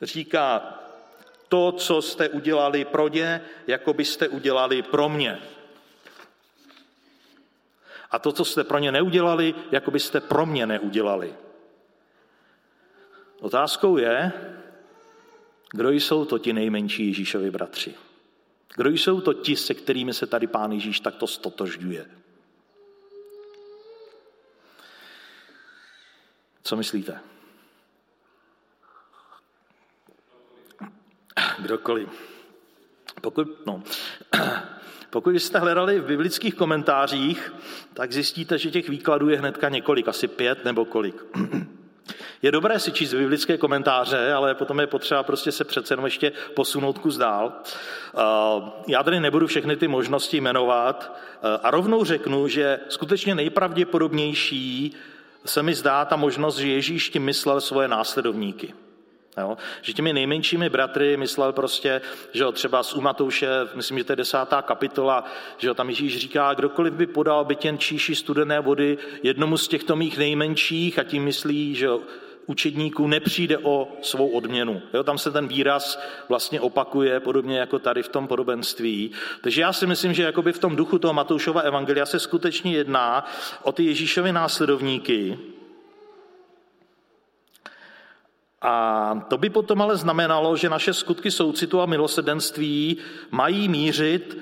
[0.02, 0.78] Říká,
[1.48, 5.38] to, co jste udělali pro ně, jako byste udělali pro mě.
[8.10, 11.34] A to, co jste pro ně neudělali, jako byste pro mě neudělali.
[13.40, 14.32] Otázkou je,
[15.72, 17.94] kdo jsou to ti nejmenší Ježíšovi bratři?
[18.76, 22.06] Kdo jsou to ti, se kterými se tady pán Ježíš takto stotožňuje?
[26.62, 27.20] Co myslíte?
[31.58, 32.08] Kdokoliv.
[33.20, 33.82] Pokud, no,
[35.10, 37.54] pokud jste hledali v biblických komentářích,
[37.94, 41.24] tak zjistíte, že těch výkladů je hnedka několik, asi pět nebo kolik.
[42.42, 46.32] Je dobré si číst biblické komentáře, ale potom je potřeba prostě se přece jenom ještě
[46.54, 47.52] posunout kus dál.
[48.88, 51.16] Já tady nebudu všechny ty možnosti jmenovat
[51.62, 54.94] a rovnou řeknu, že skutečně nejpravděpodobnější
[55.44, 58.74] se mi zdá ta možnost, že Ježíš tím myslel svoje následovníky.
[59.40, 59.56] Jo?
[59.82, 62.00] Že těmi nejmenšími bratry myslel prostě,
[62.32, 65.24] že jo, třeba z Umatouše, myslím, že to je desátá kapitola,
[65.58, 69.96] že jo, tam Ježíš říká, kdokoliv by podal bytěn číši studené vody jednomu z těchto
[69.96, 72.00] mých nejmenších a tím myslí, že jo,
[72.46, 74.82] učedníků nepřijde o svou odměnu.
[74.94, 79.10] Jo, tam se ten výraz vlastně opakuje, podobně jako tady v tom podobenství.
[79.40, 83.26] Takže já si myslím, že jakoby v tom duchu toho Matoušova evangelia se skutečně jedná
[83.62, 85.38] o ty Ježíšovy následovníky,
[88.62, 92.96] a to by potom ale znamenalo, že naše skutky soucitu a milosedenství
[93.30, 94.38] mají mířit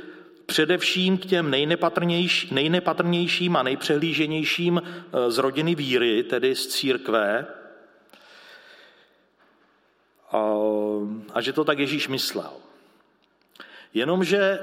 [0.47, 7.47] především k těm nejnepatrnější, nejnepatrnějším a nejpřehlíženějším eh, z rodiny víry, tedy z církve,
[10.31, 10.55] a,
[11.33, 12.53] a že to tak Ježíš myslel.
[13.95, 14.59] Jenomže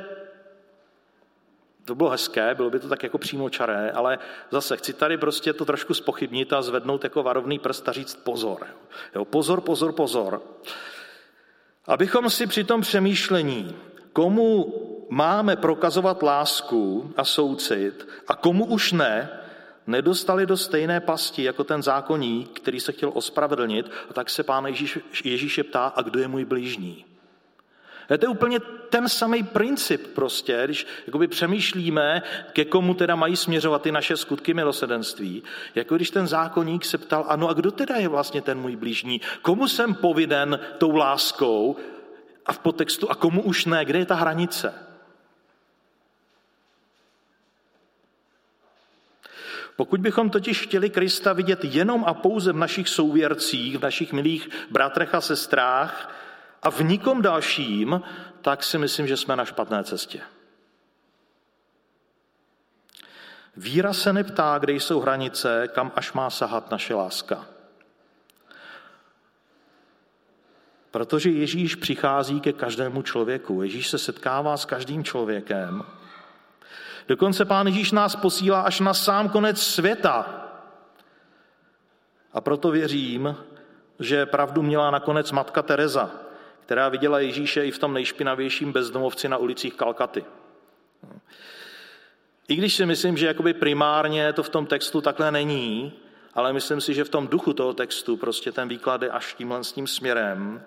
[1.86, 4.20] to bylo hezké, bylo by to tak jako přímo čaré, ale
[4.52, 8.68] zase chci tady prostě to trošku spochybnit a zvednout jako varovný prst a říct pozor.
[9.16, 10.42] Jo, pozor, pozor, pozor.
[11.86, 13.76] Abychom si při tom přemýšlení,
[14.14, 14.74] komu
[15.10, 19.30] máme prokazovat lásku a soucit a komu už ne,
[19.88, 24.66] nedostali do stejné pasti jako ten zákonník, který se chtěl ospravedlnit, a tak se pán
[24.66, 27.06] Ježíš, Ježíše ptá, a kdo je můj blížní?
[28.18, 32.22] To je úplně ten samý princip prostě, když jakoby přemýšlíme,
[32.54, 35.44] ke komu teda mají směřovat ty naše skutky milosedenství.
[35.76, 39.22] Jako když ten zákonník se ptal, ano a kdo teda je vlastně ten můj blížní?
[39.42, 41.76] Komu jsem povinen tou láskou
[42.46, 43.86] a v potextu a komu už ne?
[43.86, 44.74] Kde je ta hranice?
[49.76, 54.50] Pokud bychom totiž chtěli Krista vidět jenom a pouze v našich souvěrcích, v našich milých
[54.70, 56.21] bratrech a sestrách
[56.62, 58.02] a v nikom dalším,
[58.42, 60.22] tak si myslím, že jsme na špatné cestě.
[63.58, 67.46] Víra se neptá, kde jsou hranice, kam až má sahat naše láska.
[70.92, 73.64] Protože Ježíš přichází ke každému člověku.
[73.64, 75.84] Ježíš se setkává s každým člověkem
[77.08, 80.46] Dokonce Pán Ježíš nás posílá až na sám konec světa.
[82.34, 83.36] A proto věřím,
[84.00, 86.12] že pravdu měla nakonec matka Teresa,
[86.66, 90.26] která viděla Ježíše i v tom nejšpinavějším bezdomovci na ulicích Kalkaty.
[92.48, 95.94] I když si myslím, že jakoby primárně to v tom textu takhle není,
[96.34, 99.64] ale myslím si, že v tom duchu toho textu prostě ten výklad je až tímhle
[99.64, 100.64] s tím směrem.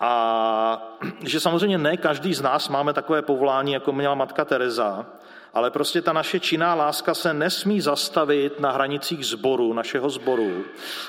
[0.00, 5.06] A že samozřejmě ne každý z nás máme takové povolání, jako měla matka Teresa,
[5.54, 10.64] ale prostě ta naše činná láska se nesmí zastavit na hranicích zboru, našeho zboru,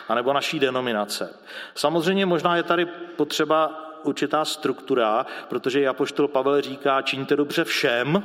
[0.07, 1.33] anebo naší denominace.
[1.75, 8.23] Samozřejmě možná je tady potřeba určitá struktura, protože Japoštol Pavel říká, čiňte dobře všem,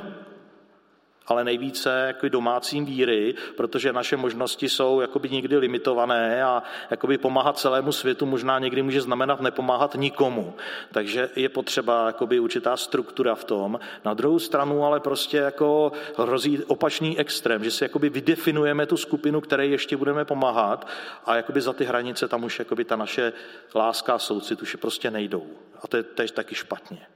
[1.27, 7.57] ale nejvíce jako domácím víry, protože naše možnosti jsou jakoby někdy limitované a jakoby pomáhat
[7.57, 10.53] celému světu možná někdy může znamenat nepomáhat nikomu.
[10.91, 13.79] Takže je potřeba jakoby určitá struktura v tom.
[14.05, 19.41] Na druhou stranu ale prostě jako hrozí opačný extrém, že si jakoby vydefinujeme tu skupinu,
[19.41, 20.87] které ještě budeme pomáhat
[21.25, 23.33] a jakoby za ty hranice tam už jakoby ta naše
[23.75, 25.47] láska a soucit už prostě nejdou.
[25.83, 27.07] A to je tež taky špatně.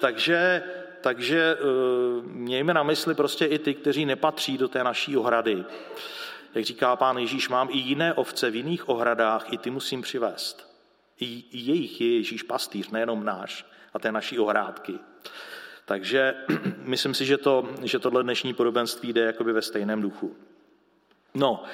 [0.00, 0.62] Takže
[1.00, 1.64] takže eh,
[2.22, 5.64] mějme na mysli prostě i ty, kteří nepatří do té naší ohrady.
[6.54, 10.68] Jak říká pán Ježíš, mám i jiné ovce v jiných ohradách, i ty musím přivést.
[11.20, 14.94] I, jejich je Ježíš pastýř, nejenom náš a té naší ohrádky.
[15.84, 16.34] Takže
[16.76, 20.36] myslím si, že, to, že tohle dnešní podobenství jde jakoby ve stejném duchu.
[21.34, 21.64] No,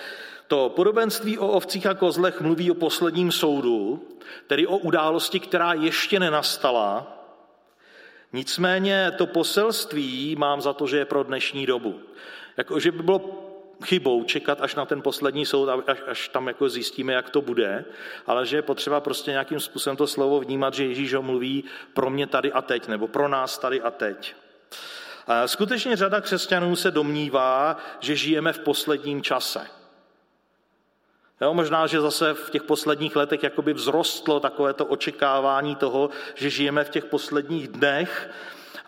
[0.48, 4.08] to podobenství o ovcích a kozlech mluví o posledním soudu,
[4.46, 7.23] tedy o události, která ještě nenastala,
[8.34, 12.00] Nicméně to poselství mám za to, že je pro dnešní dobu.
[12.56, 13.20] Jako, že by bylo
[13.84, 17.84] chybou čekat až na ten poslední soud, až, až tam jako zjistíme, jak to bude,
[18.26, 22.10] ale že je potřeba prostě nějakým způsobem to slovo vnímat, že Ježíš ho mluví pro
[22.10, 24.34] mě tady a teď, nebo pro nás tady a teď.
[25.46, 29.66] Skutečně řada křesťanů se domnívá, že žijeme v posledním čase.
[31.40, 36.50] Jo, možná, že zase v těch posledních letech jakoby vzrostlo takové to očekávání toho, že
[36.50, 38.30] žijeme v těch posledních dnech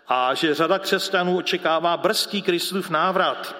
[0.07, 3.55] a že řada křesťanů očekává brzký Kristův návrat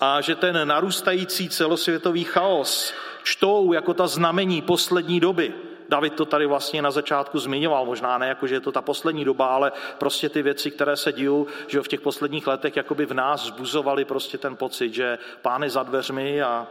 [0.00, 5.54] a že ten narůstající celosvětový chaos čtou jako ta znamení poslední doby.
[5.88, 9.24] David to tady vlastně na začátku zmiňoval, možná ne jako, že je to ta poslední
[9.24, 13.14] doba, ale prostě ty věci, které se dějí, že v těch posledních letech jakoby v
[13.14, 16.66] nás zbuzovaly prostě ten pocit, že pán je za dveřmi a,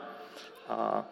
[0.69, 1.03] a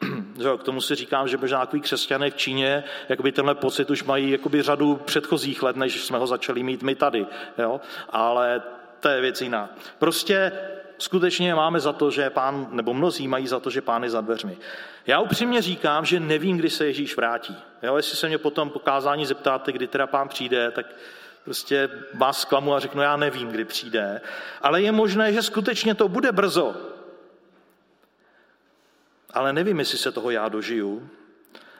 [0.58, 4.30] k tomu si říkám, že možná takový křesťané v Číně jakoby tenhle pocit už mají
[4.30, 7.26] jakoby řadu předchozích let, než jsme ho začali mít my tady.
[7.58, 7.80] Jo?
[8.10, 8.62] Ale
[9.00, 9.70] to je věc jiná.
[9.98, 10.52] Prostě
[10.98, 14.20] skutečně máme za to, že pán, nebo mnozí mají za to, že pán je za
[14.20, 14.56] dveřmi.
[15.06, 17.56] Já upřímně říkám, že nevím, kdy se Ježíš vrátí.
[17.82, 17.96] Jo?
[17.96, 20.86] Jestli se mě potom po kázání zeptáte, kdy teda pán přijde, tak
[21.44, 24.20] prostě vás zklamu a řeknu, já nevím, kdy přijde.
[24.62, 26.97] Ale je možné, že skutečně to bude brzo.
[29.38, 31.08] Ale nevím, jestli se toho já dožiju,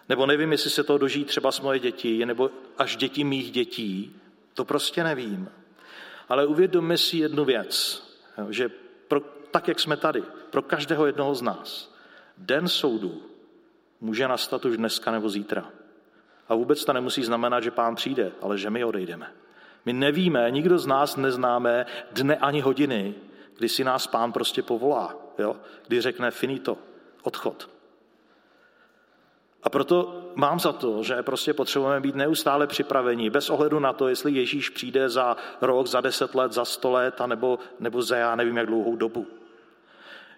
[0.08, 4.16] nebo nevím, jestli se toho dožijí třeba s moje děti, nebo až děti mých dětí.
[4.54, 5.48] To prostě nevím.
[6.28, 8.02] Ale uvědomme si jednu věc,
[8.50, 8.68] že
[9.08, 11.94] pro, tak, jak jsme tady, pro každého jednoho z nás,
[12.36, 13.22] den soudu
[14.00, 15.70] může nastat už dneska nebo zítra.
[16.48, 19.32] A vůbec to nemusí znamenat, že pán přijde, ale že my odejdeme.
[19.84, 23.14] My nevíme, nikdo z nás neznáme dne ani hodiny,
[23.56, 25.56] kdy si nás pán prostě povolá, jo?
[25.86, 26.78] kdy řekne finito,
[27.22, 27.68] odchod.
[29.62, 34.08] A proto mám za to, že prostě potřebujeme být neustále připraveni, bez ohledu na to,
[34.08, 38.36] jestli Ježíš přijde za rok, za deset let, za sto let, nebo, nebo za já
[38.36, 39.26] nevím jak dlouhou dobu.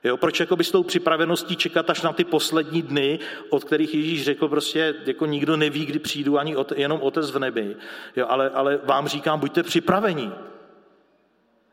[0.04, 3.18] Jo, proč jako by s tou připraveností čekat až na ty poslední dny,
[3.50, 7.38] od kterých Ježíš řekl prostě, jako nikdo neví, kdy přijdu, ani ot, jenom otec v
[7.38, 7.76] nebi.
[8.16, 10.30] Jo, ale, ale vám říkám, buďte připraveni.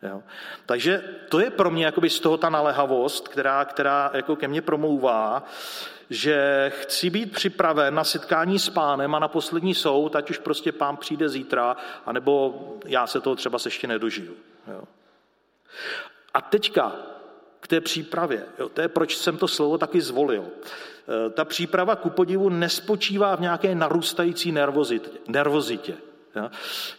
[0.04, 0.24] Jo.
[0.66, 4.62] Takže to je pro mě jakoby z toho ta naléhavost, která, která jako ke mně
[4.62, 5.44] promlouvá,
[6.10, 10.72] že chci být připraven na setkání s pánem a na poslední soud, ať už prostě
[10.72, 14.34] pán přijde zítra, anebo já se toho třeba se ještě nedožiju.
[14.68, 14.84] Jo.
[16.34, 16.96] A teďka
[17.60, 18.46] k té přípravě.
[18.60, 20.46] Jo, to je, proč jsem to slovo taky zvolil.
[20.48, 25.10] E, ta příprava ku podivu nespočívá v nějaké narůstající nervozitě.
[25.28, 25.94] nervozitě.
[26.36, 26.50] Jo?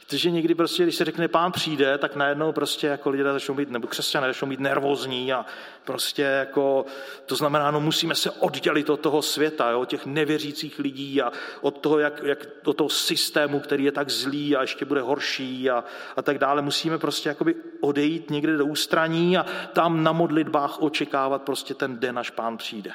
[0.06, 3.70] Protože někdy prostě, když se řekne, pán přijde, tak najednou prostě jako lidé začnou být,
[3.70, 5.46] nebo křesťané začnou být nervózní a
[5.84, 6.86] prostě jako,
[7.26, 9.84] to znamená, no musíme se oddělit od toho světa, jo?
[9.84, 14.56] těch nevěřících lidí a od toho, jak, jak, od toho systému, který je tak zlý
[14.56, 15.84] a ještě bude horší a,
[16.16, 16.62] a tak dále.
[16.62, 22.18] Musíme prostě jakoby odejít někde do ústraní a tam na modlitbách očekávat prostě ten den,
[22.18, 22.92] až pán přijde.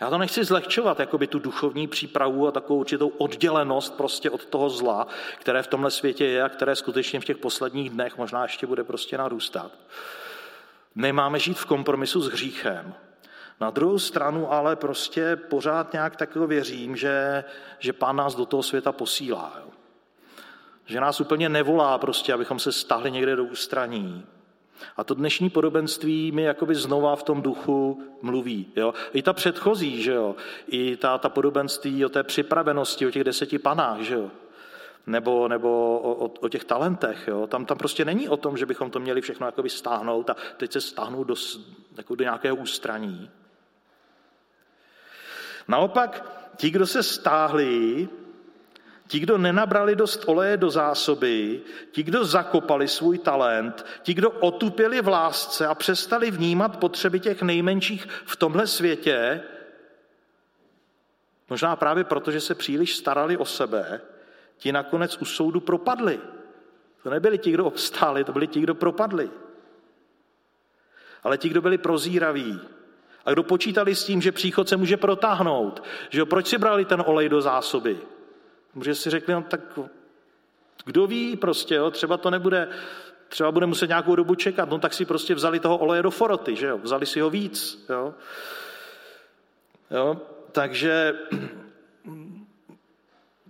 [0.00, 4.70] Já to nechci zlehčovat, jakoby tu duchovní přípravu a takovou určitou oddělenost prostě od toho
[4.70, 5.06] zla,
[5.38, 8.84] které v tomhle světě je a které skutečně v těch posledních dnech možná ještě bude
[8.84, 9.72] prostě narůstat.
[10.94, 12.94] Nemáme žít v kompromisu s hříchem.
[13.60, 17.44] Na druhou stranu ale prostě pořád nějak takového věřím, že,
[17.78, 19.52] že pán nás do toho světa posílá.
[19.60, 19.70] Jo.
[20.86, 24.26] Že nás úplně nevolá prostě, abychom se stahli někde do ústraní,
[24.96, 28.66] a to dnešní podobenství mi jakoby znova v tom duchu mluví.
[28.76, 28.94] Jo?
[29.12, 30.36] I ta předchozí, že jo?
[30.68, 34.30] i ta, ta podobenství o té připravenosti, o těch deseti panách, že jo?
[35.06, 37.28] nebo, nebo o, o, o těch talentech.
[37.28, 37.46] Jo?
[37.46, 40.72] Tam, tam prostě není o tom, že bychom to měli všechno jakoby stáhnout a teď
[40.72, 41.34] se stáhnout do,
[41.96, 43.30] jako do nějakého ústraní.
[45.68, 48.08] Naopak, ti, kdo se stáhli,
[49.10, 55.02] ti, kdo nenabrali dost oleje do zásoby, ti, kdo zakopali svůj talent, ti, kdo otupěli
[55.02, 59.42] v lásce a přestali vnímat potřeby těch nejmenších v tomhle světě,
[61.50, 64.00] možná právě proto, že se příliš starali o sebe,
[64.56, 66.20] ti nakonec u soudu propadli.
[67.02, 69.30] To nebyli ti, kdo obstáli, to byli ti, kdo propadli.
[71.22, 72.60] Ale ti, kdo byli prozíraví
[73.24, 76.84] a kdo počítali s tím, že příchod se může protáhnout, že jo, proč si brali
[76.84, 77.98] ten olej do zásoby?
[78.74, 79.78] Protože si řekli, no tak
[80.84, 82.68] kdo ví prostě, jo, třeba to nebude,
[83.28, 86.56] třeba bude muset nějakou dobu čekat, no tak si prostě vzali toho oleje do foroty,
[86.56, 88.14] že jo, vzali si ho víc, jo.
[89.90, 90.20] jo
[90.52, 91.14] takže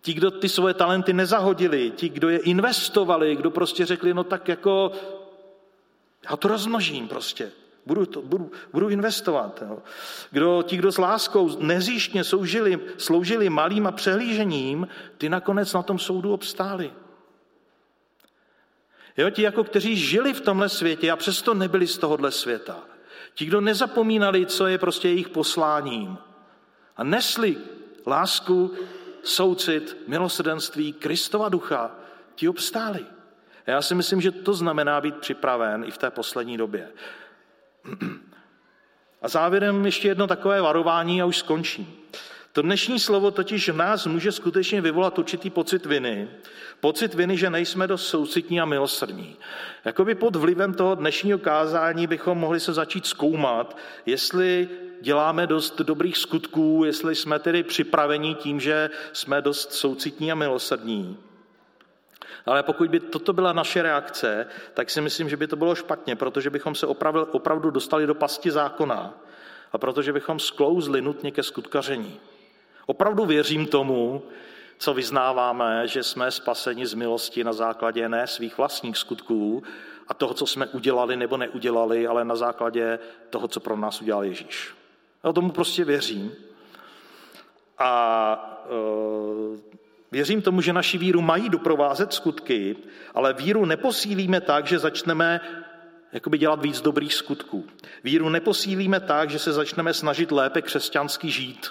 [0.02, 4.48] ti, kdo ty svoje talenty nezahodili, ti, kdo je investovali, kdo prostě řekli, no tak
[4.48, 4.92] jako
[6.30, 7.52] já to rozmnožím prostě,
[7.90, 9.62] budu, to, budu, budu investovat.
[9.68, 9.78] Jo.
[10.30, 14.88] Kdo, ti, kdo s láskou nezjištně sloužili, sloužili malým a přehlížením,
[15.18, 16.92] ty nakonec na tom soudu obstáli.
[19.16, 22.78] Jo, ti, jako kteří žili v tomhle světě a přesto nebyli z tohohle světa.
[23.34, 26.18] Ti, kdo nezapomínali, co je prostě jejich posláním
[26.96, 27.56] a nesli
[28.06, 28.72] lásku,
[29.22, 31.90] soucit, milosrdenství Kristova ducha,
[32.34, 33.06] ti obstáli.
[33.66, 36.88] Já si myslím, že to znamená být připraven i v té poslední době.
[39.22, 42.00] A závěrem ještě jedno takové varování a už skončím.
[42.52, 46.28] To dnešní slovo totiž v nás může skutečně vyvolat určitý pocit viny.
[46.80, 49.36] Pocit viny, že nejsme dost soucitní a milosrdní.
[49.84, 53.76] Jakoby pod vlivem toho dnešního kázání bychom mohli se začít zkoumat,
[54.06, 54.68] jestli
[55.00, 61.16] děláme dost dobrých skutků, jestli jsme tedy připraveni tím, že jsme dost soucitní a milosrdní.
[62.46, 66.16] Ale pokud by toto byla naše reakce, tak si myslím, že by to bylo špatně,
[66.16, 69.14] protože bychom se opravdu, dostali do pasti zákona
[69.72, 72.20] a protože bychom sklouzli nutně ke skutkaření.
[72.86, 74.22] Opravdu věřím tomu,
[74.78, 79.62] co vyznáváme, že jsme spaseni z milosti na základě ne svých vlastních skutků
[80.08, 82.98] a toho, co jsme udělali nebo neudělali, ale na základě
[83.30, 84.74] toho, co pro nás udělal Ježíš.
[85.24, 86.32] Já tomu prostě věřím.
[87.78, 89.79] A e,
[90.12, 92.76] Věřím tomu, že naši víru mají doprovázet skutky,
[93.14, 95.40] ale víru neposílíme tak, že začneme
[96.12, 97.66] jakoby dělat víc dobrých skutků.
[98.04, 101.70] Víru neposílíme tak, že se začneme snažit lépe křesťansky žít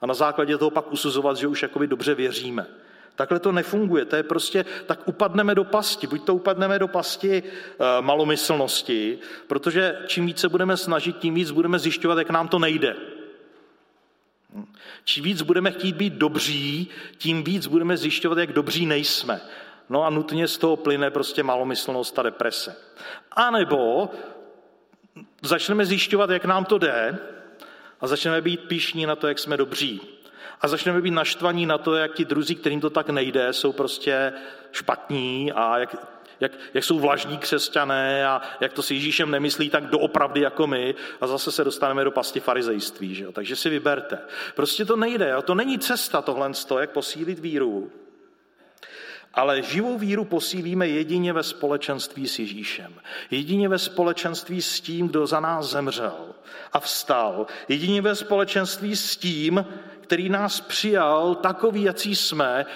[0.00, 2.66] a na základě toho pak usuzovat, že už jakoby dobře věříme.
[3.14, 7.42] Takhle to nefunguje, to je prostě, tak upadneme do pasti, buď to upadneme do pasti
[7.42, 12.96] e, malomyslnosti, protože čím více budeme snažit, tím víc budeme zjišťovat, jak nám to nejde.
[15.04, 16.88] Čím víc budeme chtít být dobří,
[17.18, 19.40] tím víc budeme zjišťovat, jak dobří nejsme.
[19.88, 22.76] No a nutně z toho plyne prostě malomyslnost a deprese.
[23.32, 24.10] A nebo
[25.42, 27.18] začneme zjišťovat, jak nám to jde
[28.00, 30.00] a začneme být píšní na to, jak jsme dobří.
[30.60, 34.32] A začneme být naštvaní na to, jak ti druzí, kterým to tak nejde, jsou prostě
[34.72, 35.96] špatní a jak
[36.40, 40.94] jak, jak jsou vlažní křesťané a jak to si Ježíšem nemyslí tak doopravdy jako my
[41.20, 43.14] a zase se dostaneme do pasti farizejství.
[43.14, 43.32] Že jo?
[43.32, 44.18] Takže si vyberte.
[44.54, 45.28] Prostě to nejde.
[45.28, 45.42] Jo?
[45.42, 47.92] To není cesta tohle, jak posílit víru.
[49.34, 52.94] Ale živou víru posílíme jedině ve společenství s Ježíšem.
[53.30, 56.34] Jedině ve společenství s tím, kdo za nás zemřel
[56.72, 57.46] a vstal.
[57.68, 59.66] Jedině ve společenství s tím,
[60.00, 62.66] který nás přijal takový, jací jsme,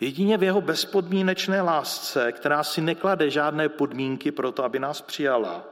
[0.00, 5.64] Jedině v jeho bezpodmínečné lásce, která si neklade žádné podmínky pro to, aby nás přijala.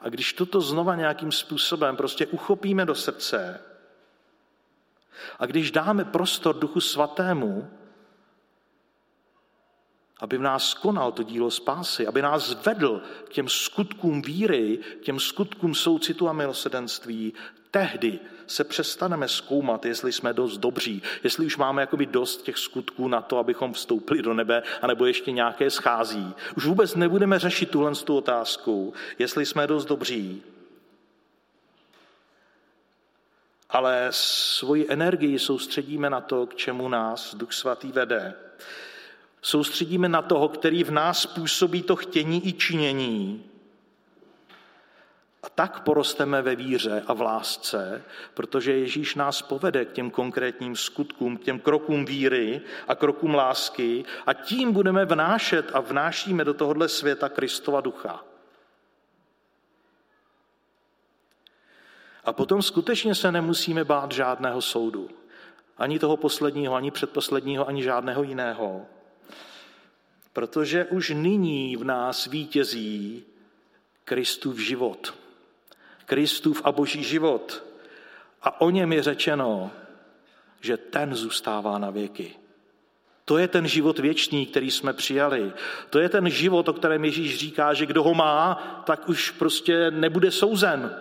[0.00, 3.60] A když toto znova nějakým způsobem prostě uchopíme do srdce
[5.38, 7.70] a když dáme prostor Duchu Svatému,
[10.20, 15.04] aby v nás konal to dílo spásy, aby nás vedl k těm skutkům víry, k
[15.04, 17.34] těm skutkům soucitu a milosedenství,
[17.70, 23.08] tehdy se přestaneme zkoumat, jestli jsme dost dobří, jestli už máme jakoby dost těch skutků
[23.08, 26.34] na to, abychom vstoupili do nebe, anebo ještě nějaké schází.
[26.56, 30.42] Už vůbec nebudeme řešit tuhle tu otázku, jestli jsme dost dobří,
[33.70, 38.34] ale svoji energii soustředíme na to, k čemu nás Duch Svatý vede.
[39.42, 43.44] Soustředíme na toho, který v nás působí to chtění i činění,
[45.44, 50.76] a tak porosteme ve víře a v lásce, protože Ježíš nás povede k těm konkrétním
[50.76, 56.54] skutkům, k těm krokům víry a krokům lásky a tím budeme vnášet a vnášíme do
[56.54, 58.24] tohohle světa Kristova ducha.
[62.24, 65.10] A potom skutečně se nemusíme bát žádného soudu.
[65.78, 68.86] Ani toho posledního, ani předposledního, ani žádného jiného.
[70.32, 73.24] Protože už nyní v nás vítězí
[74.04, 75.23] Kristův život.
[76.06, 77.64] Kristův a boží život.
[78.42, 79.70] A o něm je řečeno,
[80.60, 82.34] že ten zůstává na věky.
[83.24, 85.52] To je ten život věčný, který jsme přijali.
[85.90, 88.54] To je ten život, o kterém Ježíš říká, že kdo ho má,
[88.86, 90.96] tak už prostě nebude souzen.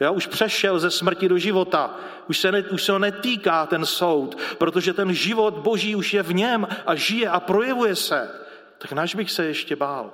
[0.00, 1.96] Já už přešel ze smrti do života.
[2.28, 6.22] Už se, ne, už se ho netýká ten soud, protože ten život boží už je
[6.22, 8.30] v něm a žije a projevuje se.
[8.78, 10.12] Tak nač bych se ještě bál.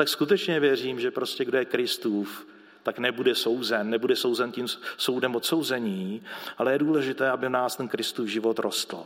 [0.00, 2.46] Tak skutečně věřím, že prostě kdo je Kristův,
[2.82, 6.22] tak nebude souzen, nebude souzen tím soudem odsouzení,
[6.58, 9.04] ale je důležité, aby nás ten Kristův život rostl.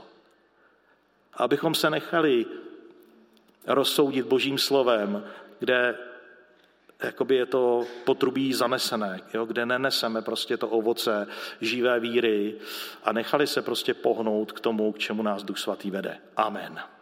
[1.34, 2.46] Abychom se nechali
[3.66, 5.24] rozsoudit božím slovem,
[5.58, 5.98] kde
[7.02, 11.26] jakoby je to potrubí zanesené, jo, kde neneseme prostě to ovoce
[11.60, 12.54] živé víry
[13.04, 16.18] a nechali se prostě pohnout k tomu, k čemu nás Duch Svatý vede.
[16.36, 16.93] Amen.